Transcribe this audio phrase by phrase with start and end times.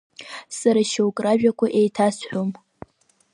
[0.57, 2.49] Сара шьоук ражәақәа еиҭасҳәом…